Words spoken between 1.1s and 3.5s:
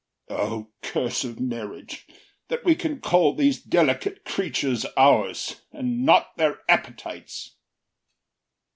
of marriage, That we can call